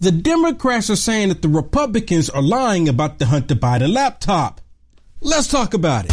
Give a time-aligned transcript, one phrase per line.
[0.00, 4.60] The Democrats are saying that the Republicans are lying about the Hunter Biden laptop.
[5.20, 6.12] Let's talk about it.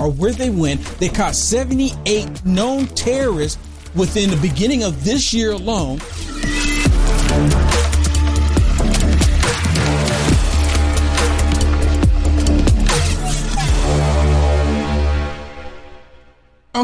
[0.00, 0.84] or where they went.
[0.98, 3.58] They caught 78 known terrorists
[3.94, 6.00] within the beginning of this year alone.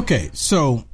[0.00, 0.84] Okay, so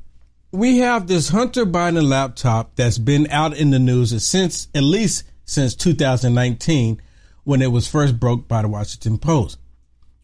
[0.51, 5.23] we have this Hunter Biden laptop that's been out in the news since at least
[5.45, 7.01] since 2019
[7.45, 9.59] when it was first broke by the Washington Post.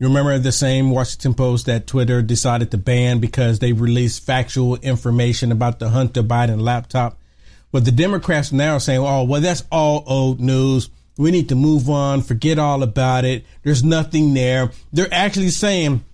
[0.00, 4.74] You remember the same Washington Post that Twitter decided to ban because they released factual
[4.78, 7.20] information about the Hunter Biden laptop?
[7.70, 10.90] But the Democrats now are saying, oh, well, that's all old news.
[11.16, 13.46] We need to move on, forget all about it.
[13.62, 14.72] There's nothing there.
[14.92, 16.04] They're actually saying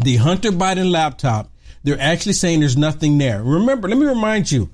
[0.00, 1.52] the Hunter Biden laptop,
[1.84, 3.42] they're actually saying there's nothing there.
[3.42, 4.70] Remember, let me remind you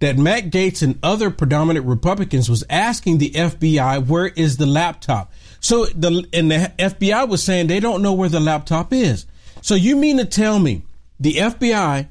[0.00, 5.32] that Matt Gaetz and other predominant Republicans was asking the FBI, where is the laptop?
[5.60, 9.26] So the and the FBI was saying they don't know where the laptop is.
[9.60, 10.82] So you mean to tell me
[11.20, 12.08] the FBI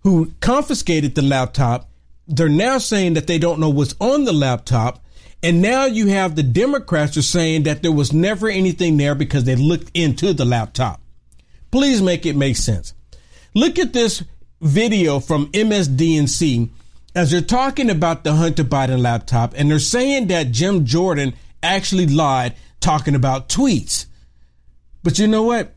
[0.00, 1.88] who confiscated the laptop,
[2.28, 5.02] they're now saying that they don't know what's on the laptop.
[5.42, 9.44] And now you have the Democrats are saying that there was never anything there because
[9.44, 11.00] they looked into the laptop.
[11.70, 12.92] Please make it make sense.
[13.54, 14.22] Look at this
[14.60, 16.70] video from MSDNC
[17.14, 22.06] as they're talking about the Hunter Biden laptop and they're saying that Jim Jordan actually
[22.06, 24.06] lied talking about tweets.
[25.02, 25.74] But you know what?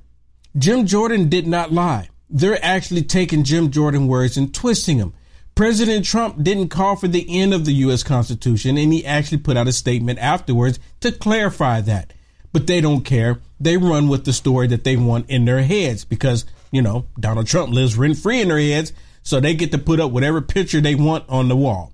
[0.58, 2.10] Jim Jordan did not lie.
[2.30, 5.14] They're actually taking Jim Jordan words and twisting them.
[5.54, 8.04] President Trump didn't call for the end of the U.S.
[8.04, 12.12] Constitution, and he actually put out a statement afterwards to clarify that.
[12.52, 13.40] But they don't care.
[13.60, 17.48] They run with the story that they want in their heads because, you know, Donald
[17.48, 18.94] Trump lives rent free in their heads,
[19.24, 21.94] so they get to put up whatever picture they want on the wall.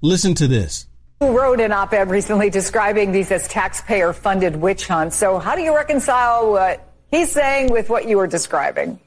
[0.00, 0.86] Listen to this
[1.20, 5.16] who wrote an op-ed recently describing these as taxpayer-funded witch hunts.
[5.16, 9.00] So how do you reconcile what he's saying with what you were describing?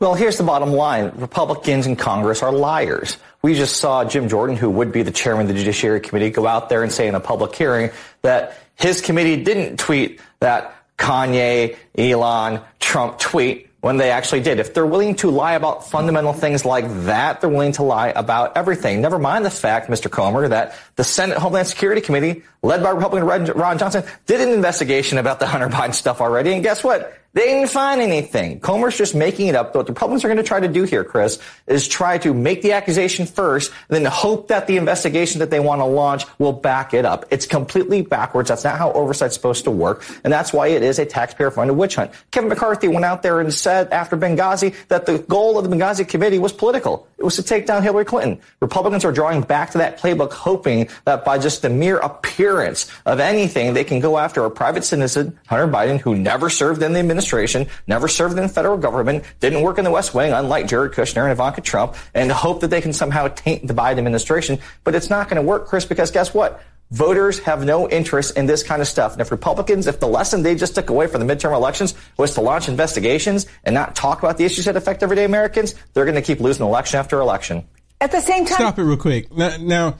[0.00, 1.12] Well, here's the bottom line.
[1.14, 3.16] Republicans in Congress are liars.
[3.42, 6.46] We just saw Jim Jordan, who would be the chairman of the Judiciary Committee, go
[6.46, 7.90] out there and say in a public hearing
[8.22, 14.60] that his committee didn't tweet that Kanye, Elon, Trump tweet when they actually did.
[14.60, 18.56] If they're willing to lie about fundamental things like that, they're willing to lie about
[18.56, 19.02] everything.
[19.02, 20.10] Never mind the fact, Mr.
[20.10, 25.18] Comer, that the Senate Homeland Security Committee, led by Republican Ron Johnson, did an investigation
[25.18, 26.54] about the Hunter Biden stuff already.
[26.54, 27.18] And guess what?
[27.34, 28.60] They didn't find anything.
[28.60, 29.74] Comer's just making it up.
[29.74, 32.62] What the Republicans are going to try to do here, Chris, is try to make
[32.62, 36.94] the accusation first, then hope that the investigation that they want to launch will back
[36.94, 37.24] it up.
[37.30, 38.50] It's completely backwards.
[38.50, 40.06] That's not how oversight's supposed to work.
[40.22, 42.12] And that's why it is a taxpayer-funded witch hunt.
[42.30, 46.06] Kevin McCarthy went out there and said after Benghazi that the goal of the Benghazi
[46.06, 47.08] committee was political.
[47.18, 48.40] It was to take down Hillary Clinton.
[48.60, 53.18] Republicans are drawing back to that playbook, hoping that by just the mere appearance of
[53.18, 57.00] anything, they can go after a private citizen, Hunter Biden, who never served in the
[57.00, 60.66] administration administration, never served in the federal government, didn't work in the West Wing, unlike
[60.66, 64.58] Jared Kushner and Ivanka Trump, and hope that they can somehow taint the Biden administration.
[64.84, 66.62] But it's not going to work, Chris, because guess what?
[66.90, 69.12] Voters have no interest in this kind of stuff.
[69.12, 72.34] And if Republicans, if the lesson they just took away from the midterm elections was
[72.34, 76.14] to launch investigations and not talk about the issues that affect everyday Americans, they're going
[76.14, 77.66] to keep losing election after election.
[78.00, 79.32] At the same time, stop it real quick.
[79.32, 79.94] Now, now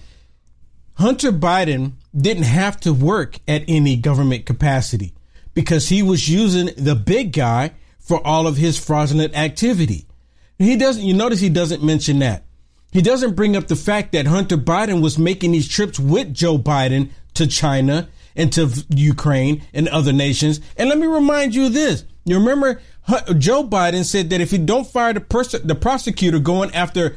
[0.95, 5.15] Hunter Biden didn't have to work at any government capacity
[5.54, 10.06] because he was using the big guy for all of his fraudulent activity.
[10.59, 12.44] He doesn't, you notice he doesn't mention that.
[12.92, 16.59] He doesn't bring up the fact that Hunter Biden was making these trips with Joe
[16.59, 20.60] Biden to China and to Ukraine and other nations.
[20.76, 22.04] And let me remind you this.
[22.25, 22.81] You remember
[23.36, 27.16] Joe Biden said that if he don't fire the person, the prosecutor going after,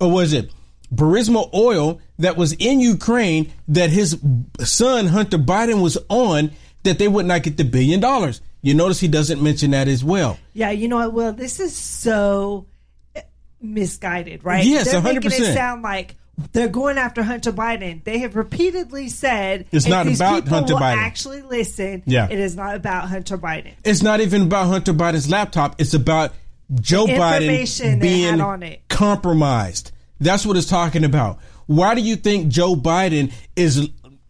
[0.00, 0.50] uh, or was it
[0.94, 4.18] Burisma oil that was in Ukraine that his
[4.60, 6.50] son Hunter Biden was on,
[6.82, 8.40] that they would not get the billion dollars.
[8.62, 10.38] You notice he doesn't mention that as well.
[10.52, 11.12] Yeah, you know what?
[11.12, 12.66] Well, this is so
[13.14, 13.22] eh,
[13.60, 14.64] misguided, right?
[14.64, 15.04] Yes, They're 100%.
[15.04, 16.16] making it sound like
[16.52, 18.02] they're going after Hunter Biden.
[18.04, 20.96] They have repeatedly said it's not about Hunter Biden.
[20.96, 22.02] Actually, listen.
[22.06, 23.72] Yeah, it is not about Hunter Biden.
[23.84, 25.80] It's not even about Hunter Biden's laptop.
[25.80, 26.32] It's about
[26.74, 29.92] Joe Biden being compromised.
[30.20, 31.38] That's what it's talking about.
[31.66, 33.88] Why do you think Joe Biden is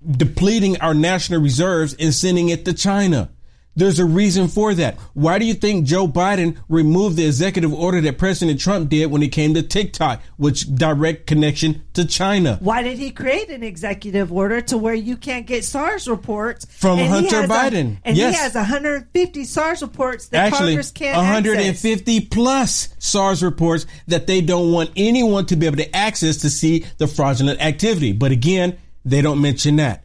[0.09, 3.31] depleting our national reserves and sending it to China.
[3.77, 4.99] There's a reason for that.
[5.15, 9.23] Why do you think Joe Biden removed the executive order that President Trump did when
[9.23, 12.59] it came to TikTok, which direct connection to China?
[12.61, 16.99] Why did he create an executive order to where you can't get SARS reports from
[16.99, 17.99] Hunter Biden?
[17.99, 18.35] A, and yes.
[18.35, 22.29] he has 150 SARS reports that Actually, Congress can't 150 access.
[22.29, 26.85] plus SARS reports that they don't want anyone to be able to access to see
[26.99, 28.13] the fraudulent activity.
[28.13, 30.05] But again, they don't mention that.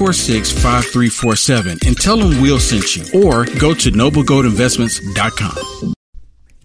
[0.01, 3.03] 646 5347 and tell them we'll send you.
[3.21, 5.93] Or go to noblegoldinvestments.com.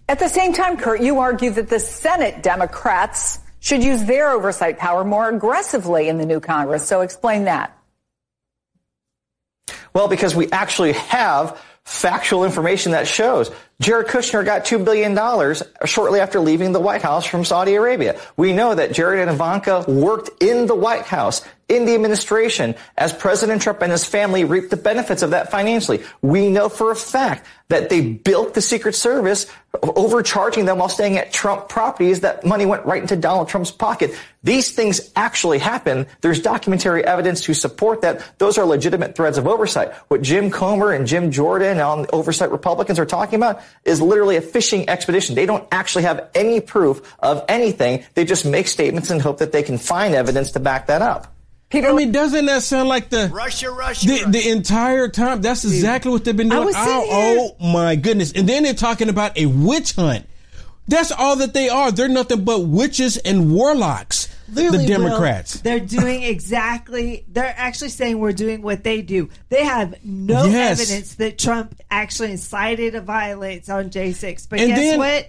[0.09, 4.79] At the same time, Kurt, you argue that the Senate Democrats should use their oversight
[4.79, 6.87] power more aggressively in the new Congress.
[6.87, 7.77] So explain that.
[9.93, 15.15] Well, because we actually have factual information that shows Jared Kushner got $2 billion
[15.85, 18.19] shortly after leaving the White House from Saudi Arabia.
[18.35, 23.11] We know that Jared and Ivanka worked in the White House, in the administration, as
[23.13, 26.03] President Trump and his family reaped the benefits of that financially.
[26.21, 29.47] We know for a fact that they built the Secret Service,
[29.83, 32.21] overcharging them while staying at Trump properties.
[32.21, 34.17] That money went right into Donald Trump's pocket.
[34.43, 36.07] These things actually happen.
[36.21, 38.23] There's documentary evidence to support that.
[38.37, 39.93] Those are legitimate threads of oversight.
[40.07, 44.37] What Jim Comer and Jim Jordan and on oversight Republicans are talking about is literally
[44.37, 45.35] a fishing expedition.
[45.35, 48.05] They don't actually have any proof of anything.
[48.13, 51.36] They just make statements and hope that they can find evidence to back that up.
[51.69, 54.29] Peter, I mean, doesn't that sound like the Russia, Russia, the, Russia.
[54.31, 55.41] the entire time?
[55.41, 56.71] That's exactly what they've been doing.
[56.75, 58.31] Oh, oh my goodness!
[58.31, 60.25] And then they're talking about a witch hunt.
[60.87, 61.91] That's all that they are.
[61.91, 64.29] They're nothing but witches and warlocks.
[64.49, 65.55] Literally, the Democrats.
[65.55, 67.25] Will, they're doing exactly.
[67.27, 69.27] They're actually saying we're doing what they do.
[69.49, 70.79] They have no Yes.
[70.79, 74.47] evidence that Trump actually incited a violence on J6.
[74.49, 75.27] But And guess then- what?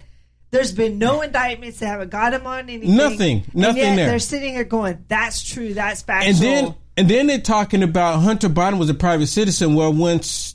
[0.51, 1.79] There's been no indictments.
[1.79, 2.97] They haven't got him on anything.
[2.97, 3.45] Nothing.
[3.53, 4.09] Nothing there.
[4.09, 5.75] They're sitting here going, "That's true.
[5.75, 9.75] That's factual." and then and then they're talking about Hunter Biden was a private citizen.
[9.75, 10.55] Well, once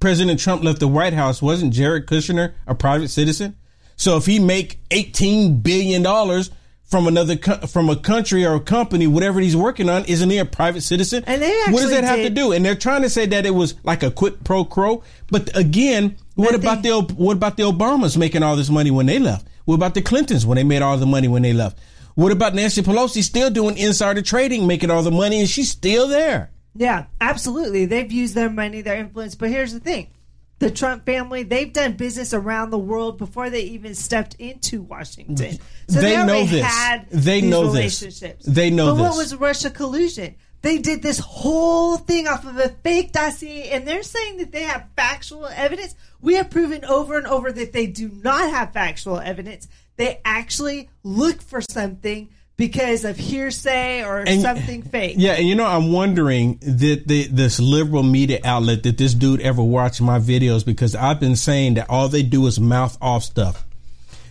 [0.00, 3.56] President Trump left the White House, wasn't Jared Kushner a private citizen?
[3.96, 6.50] So if he make eighteen billion dollars
[6.86, 10.38] from another co- from a country or a company, whatever he's working on, isn't he
[10.38, 11.24] a private citizen?
[11.26, 12.52] And they what does that have to do?
[12.52, 15.02] And they're trying to say that it was like a quick pro quo.
[15.30, 19.18] But again, what about the what about the Obamas making all this money when they
[19.18, 19.46] left?
[19.64, 21.78] What about the Clintons when they made all the money when they left?
[22.14, 26.08] What about Nancy Pelosi still doing insider trading, making all the money, and she's still
[26.08, 26.50] there?
[26.74, 27.84] Yeah, absolutely.
[27.84, 29.34] They've used their money, their influence.
[29.34, 30.08] But here's the thing
[30.58, 35.58] the Trump family, they've done business around the world before they even stepped into Washington.
[35.88, 36.64] So They they, know this.
[36.64, 38.02] had They these know this.
[38.02, 38.44] relationships.
[38.46, 40.36] They know but what was Russia collusion?
[40.62, 44.62] They did this whole thing off of a fake dossier, and they're saying that they
[44.62, 45.94] have factual evidence.
[46.20, 49.68] We have proven over and over that they do not have factual evidence.
[49.96, 55.16] They actually look for something because of hearsay or And- something fake.
[55.18, 59.40] Yeah, and you know, I'm wondering that the, this liberal media outlet that this dude
[59.42, 63.24] ever watched my videos because I've been saying that all they do is mouth off
[63.24, 63.64] stuff.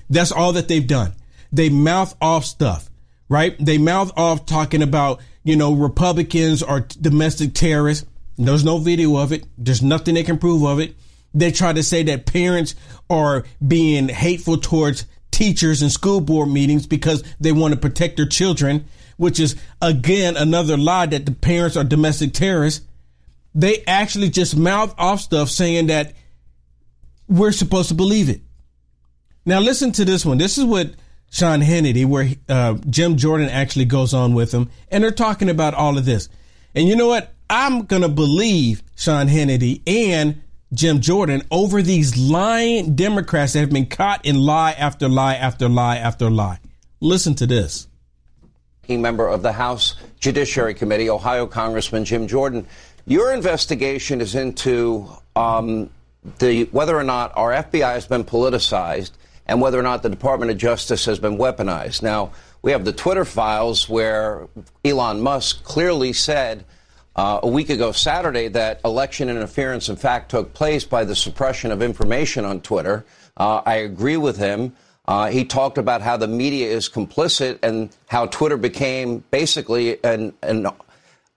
[0.09, 1.13] That's all that they've done.
[1.51, 2.89] They mouth off stuff,
[3.29, 3.55] right?
[3.63, 8.05] They mouth off talking about, you know, Republicans are t- domestic terrorists.
[8.37, 9.45] There's no video of it.
[9.57, 10.95] There's nothing they can prove of it.
[11.33, 12.75] They try to say that parents
[13.09, 15.05] are being hateful towards
[15.35, 18.85] teachers in school board meetings because they want to protect their children,
[19.17, 22.85] which is again another lie that the parents are domestic terrorists.
[23.53, 26.13] They actually just mouth off stuff saying that
[27.27, 28.41] we're supposed to believe it.
[29.45, 30.37] Now listen to this one.
[30.37, 30.93] This is what
[31.29, 35.73] Sean Hannity, where uh, Jim Jordan actually goes on with him, and they're talking about
[35.73, 36.29] all of this.
[36.73, 37.33] And you know what?
[37.49, 40.41] I'm gonna believe Sean Hannity and
[40.73, 45.69] Jim Jordan over these lying Democrats that have been caught in lie after lie after
[45.69, 46.59] lie after lie.
[46.99, 47.87] Listen to this.
[48.87, 52.67] member of the House Judiciary Committee, Ohio Congressman Jim Jordan.
[53.05, 55.89] Your investigation is into um,
[56.39, 59.11] the whether or not our FBI has been politicized
[59.45, 62.01] and whether or not the Department of Justice has been weaponized.
[62.01, 62.31] Now,
[62.63, 64.47] we have the Twitter files where
[64.83, 66.65] Elon Musk clearly said
[67.15, 71.71] uh, a week ago Saturday that election interference, in fact, took place by the suppression
[71.71, 73.05] of information on Twitter.
[73.37, 74.75] Uh, I agree with him.
[75.07, 80.33] Uh, he talked about how the media is complicit and how Twitter became basically an,
[80.41, 80.67] an,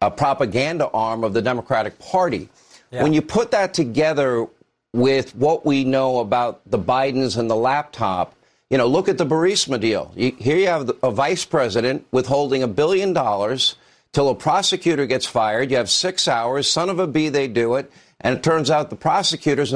[0.00, 2.48] a propaganda arm of the Democratic Party.
[2.90, 3.02] Yeah.
[3.02, 4.46] When you put that together
[4.94, 8.34] with what we know about the Bidens and the laptop,
[8.70, 10.12] you know, look at the Burisma deal.
[10.16, 13.76] You, here you have a vice president withholding a billion dollars
[14.12, 15.70] till a prosecutor gets fired.
[15.70, 16.70] You have six hours.
[16.70, 17.90] Son of a b, they do it.
[18.20, 19.74] And it turns out the prosecutor's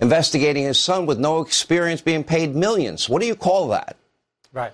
[0.00, 3.08] investigating his son with no experience being paid millions.
[3.08, 3.96] What do you call that?
[4.52, 4.72] Right.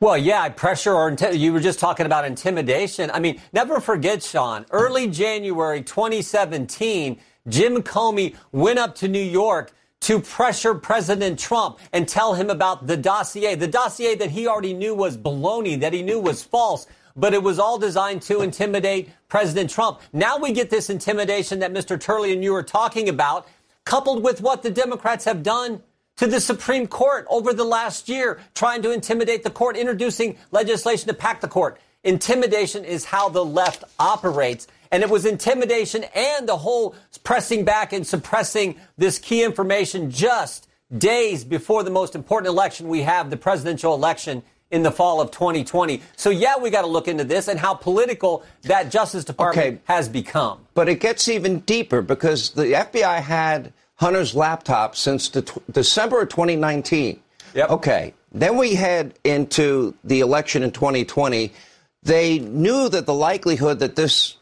[0.00, 3.10] Well, yeah, pressure or inti- you were just talking about intimidation.
[3.10, 9.72] I mean, never forget, Sean, early January 2017, Jim Comey went up to New York
[10.00, 14.72] to pressure President Trump and tell him about the dossier, the dossier that he already
[14.72, 16.86] knew was baloney, that he knew was false,
[17.16, 20.00] but it was all designed to intimidate President Trump.
[20.12, 22.00] Now we get this intimidation that Mr.
[22.00, 23.46] Turley and you are talking about,
[23.84, 25.82] coupled with what the Democrats have done
[26.16, 31.08] to the Supreme Court over the last year, trying to intimidate the court, introducing legislation
[31.08, 31.80] to pack the court.
[32.04, 34.66] Intimidation is how the left operates.
[34.90, 40.68] And it was intimidation and the whole pressing back and suppressing this key information just
[40.96, 45.30] days before the most important election we have, the presidential election in the fall of
[45.30, 46.00] 2020.
[46.16, 49.80] So yeah, we got to look into this and how political that Justice Department okay.
[49.84, 50.66] has become.
[50.74, 56.28] But it gets even deeper because the FBI had Hunter's laptop since t- December of
[56.28, 57.20] 2019.
[57.54, 57.70] Yep.
[57.70, 58.14] Okay.
[58.32, 61.52] Then we head into the election in 2020.
[62.02, 64.36] They knew that the likelihood that this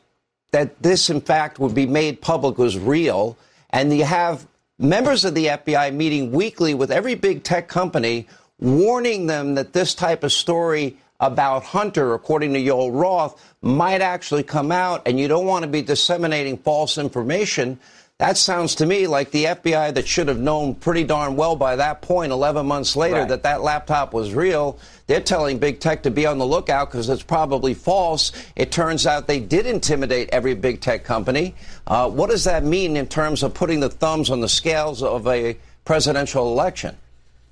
[0.50, 3.36] that this in fact would be made public was real,
[3.70, 4.46] and you have
[4.78, 8.26] members of the FBI meeting weekly with every big tech company,
[8.58, 14.44] warning them that this type of story about Hunter, according to Joel Roth, might actually
[14.44, 17.78] come out, and you don't want to be disseminating false information.
[18.18, 21.76] That sounds to me like the FBI that should have known pretty darn well by
[21.76, 23.28] that point, 11 months later, right.
[23.28, 24.78] that that laptop was real.
[25.06, 28.32] They're telling big tech to be on the lookout because it's probably false.
[28.56, 31.54] It turns out they did intimidate every big tech company.
[31.86, 35.26] Uh, what does that mean in terms of putting the thumbs on the scales of
[35.28, 36.96] a presidential election?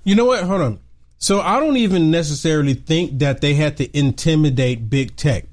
[0.03, 0.43] You know what?
[0.43, 0.79] Hold on.
[1.17, 5.45] So I don't even necessarily think that they had to intimidate big tech.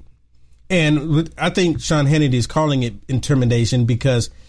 [0.69, 4.29] And I think Sean Hannity is calling it intimidation because–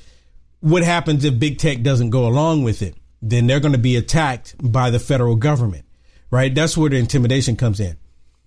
[0.61, 2.97] what happens if big tech doesn't go along with it?
[3.23, 5.85] Then they're going to be attacked by the federal government,
[6.31, 6.55] right?
[6.55, 7.97] That's where the intimidation comes in.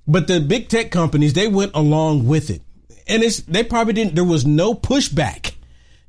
[0.07, 2.61] But the big tech companies, they went along with it.
[3.07, 5.53] And it's, they probably didn't, there was no pushback.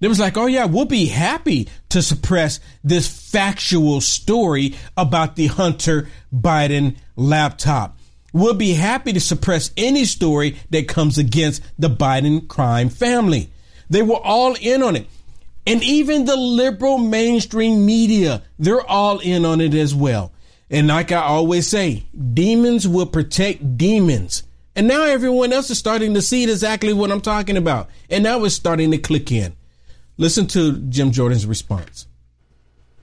[0.01, 5.47] There was like, oh yeah, we'll be happy to suppress this factual story about the
[5.47, 7.99] Hunter Biden laptop.
[8.33, 13.51] We'll be happy to suppress any story that comes against the Biden crime family.
[13.91, 15.07] They were all in on it.
[15.67, 20.33] And even the liberal mainstream media, they're all in on it as well.
[20.71, 24.45] And like I always say, demons will protect demons.
[24.75, 27.91] And now everyone else is starting to see exactly what I'm talking about.
[28.09, 29.55] And now it's starting to click in.
[30.21, 32.07] Listen to Jim Jordan's response.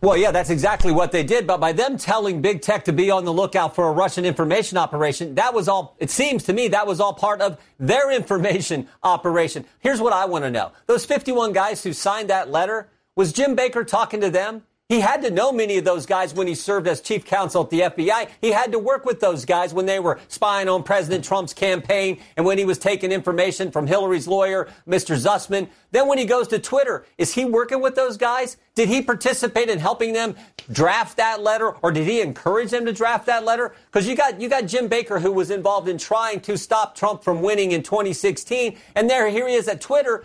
[0.01, 1.47] Well, yeah, that's exactly what they did.
[1.47, 4.77] But by them telling big tech to be on the lookout for a Russian information
[4.77, 8.87] operation, that was all, it seems to me, that was all part of their information
[9.01, 9.65] operation.
[9.79, 10.73] Here's what I want to know.
[10.85, 14.61] Those 51 guys who signed that letter, was Jim Baker talking to them?
[14.89, 17.69] He had to know many of those guys when he served as chief counsel at
[17.69, 18.29] the FBI.
[18.39, 22.21] He had to work with those guys when they were spying on President Trump's campaign
[22.37, 25.17] and when he was taking information from Hillary's lawyer, Mr.
[25.17, 25.67] Sussmann.
[25.91, 28.55] Then when he goes to Twitter, is he working with those guys?
[28.75, 30.37] Did he participate in helping them
[30.71, 33.75] draft that letter or did he encourage them to draft that letter?
[33.91, 37.25] Because you got, you got Jim Baker who was involved in trying to stop Trump
[37.25, 38.77] from winning in 2016.
[38.95, 40.23] And there, here he is at Twitter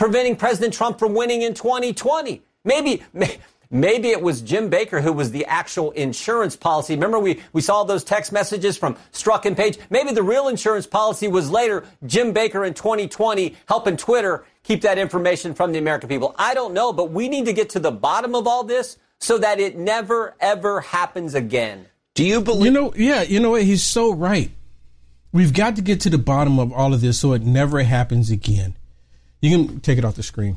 [0.00, 2.42] preventing President Trump from winning in 2020.
[2.64, 3.02] Maybe,
[3.70, 6.94] Maybe it was Jim Baker who was the actual insurance policy.
[6.94, 9.78] Remember, we, we saw those text messages from Strzok and Page.
[9.90, 14.98] Maybe the real insurance policy was later Jim Baker in 2020 helping Twitter keep that
[14.98, 16.34] information from the American people.
[16.36, 19.38] I don't know, but we need to get to the bottom of all this so
[19.38, 21.86] that it never, ever happens again.
[22.14, 22.66] Do you believe?
[22.66, 23.62] You know, yeah, you know what?
[23.62, 24.50] He's so right.
[25.32, 28.30] We've got to get to the bottom of all of this so it never happens
[28.30, 28.74] again.
[29.40, 30.56] You can take it off the screen.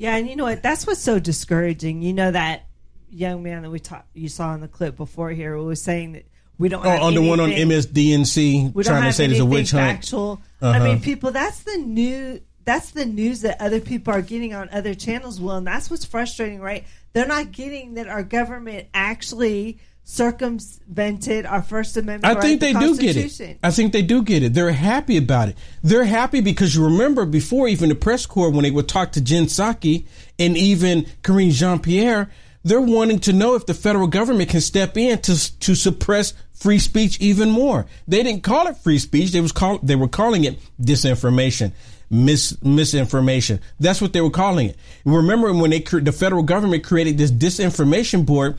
[0.00, 0.62] Yeah, and you know what?
[0.62, 2.00] That's what's so discouraging.
[2.00, 2.64] You know that
[3.10, 6.24] young man that we talked, you saw in the clip before here, was saying that
[6.56, 6.86] we don't.
[6.86, 9.98] Oh, on the one on MSDNC, we trying to say there's a witch hunt.
[9.98, 10.40] Factual.
[10.62, 10.72] Uh-huh.
[10.72, 11.32] I mean, people.
[11.32, 12.40] That's the new.
[12.64, 15.38] That's the news that other people are getting on other channels.
[15.38, 16.86] Well, and that's what's frustrating, right?
[17.12, 19.80] They're not getting that our government actually
[20.10, 22.36] circumvented our First Amendment.
[22.36, 23.58] I think they do get it.
[23.62, 24.54] I think they do get it.
[24.54, 25.58] They're happy about it.
[25.84, 29.20] They're happy because you remember before even the press corps when they would talk to
[29.20, 30.06] Jen Psaki
[30.38, 32.28] and even Karine Jean Pierre,
[32.62, 36.78] They're wanting to know if the federal government can step in to, to suppress free
[36.78, 37.86] speech even more.
[38.06, 39.30] They didn't call it free speech.
[39.32, 41.72] They was call, they were calling it disinformation,
[42.10, 43.60] mis, misinformation.
[43.78, 44.76] That's what they were calling it.
[45.06, 48.58] Remember when they, the federal government created this disinformation board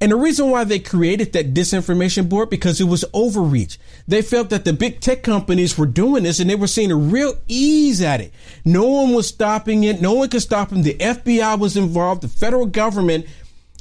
[0.00, 3.78] and the reason why they created that disinformation board because it was overreach.
[4.06, 6.96] They felt that the big tech companies were doing this and they were seeing a
[6.96, 8.34] real ease at it.
[8.64, 10.02] No one was stopping it.
[10.02, 10.82] No one could stop them.
[10.82, 12.22] The FBI was involved.
[12.22, 13.26] The federal government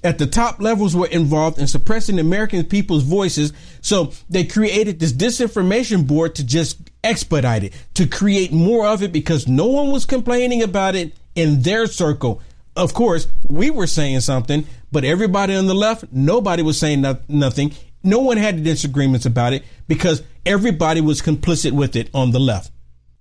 [0.06, 3.52] at the top levels were involved in suppressing American people's voices.
[3.82, 9.12] So they created this disinformation board to just expedite it, to create more of it
[9.12, 12.42] because no one was complaining about it in their circle
[12.76, 17.20] of course, we were saying something, but everybody on the left, nobody was saying no-
[17.28, 17.74] nothing.
[18.04, 22.72] No one had disagreements about it because everybody was complicit with it on the left.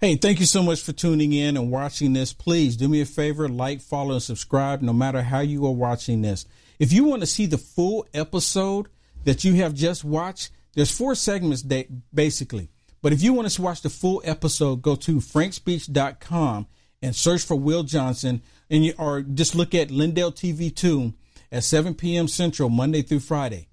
[0.01, 2.33] Hey, thank you so much for tuning in and watching this.
[2.33, 6.21] Please do me a favor, like, follow, and subscribe no matter how you are watching
[6.21, 6.45] this.
[6.79, 8.89] If you want to see the full episode
[9.25, 11.65] that you have just watched, there's four segments
[12.13, 12.69] basically.
[13.01, 16.67] But if you want to watch the full episode, go to frankspeech.com
[17.05, 21.13] and search for Will Johnson and you, or just look at Lindell TV 2
[21.53, 22.27] at 7 p.m.
[22.27, 23.69] Central, Monday through Friday.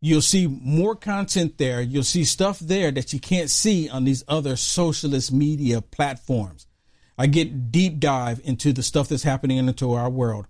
[0.00, 1.80] You'll see more content there.
[1.80, 6.66] You'll see stuff there that you can't see on these other socialist media platforms.
[7.16, 10.46] I get deep dive into the stuff that's happening into our world.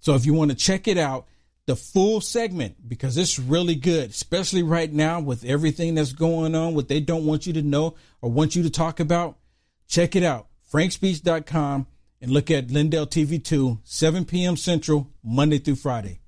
[0.00, 1.26] So if you want to check it out,
[1.66, 6.74] the full segment, because it's really good, especially right now with everything that's going on,
[6.74, 9.38] what they don't want you to know or want you to talk about,
[9.86, 10.48] check it out.
[10.72, 11.86] FrankSpeech.com
[12.20, 14.56] and look at Lindell TV 2, 7 p.m.
[14.56, 16.20] Central, Monday through Friday.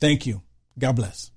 [0.00, 0.42] Thank you.
[0.78, 1.30] God bless.